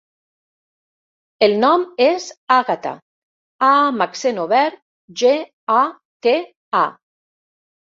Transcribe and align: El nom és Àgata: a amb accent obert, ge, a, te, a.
El 1.47 1.53
nom 1.63 1.83
és 2.05 2.25
Àgata: 2.55 2.95
a 3.69 3.71
amb 3.91 4.07
accent 4.07 4.41
obert, 4.47 4.83
ge, 5.23 5.37
a, 5.77 5.85
te, 6.29 6.37
a. 6.83 6.85